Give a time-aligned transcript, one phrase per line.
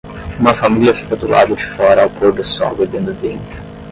[0.39, 3.39] Uma família fica do lado de fora ao pôr do sol bebendo vinho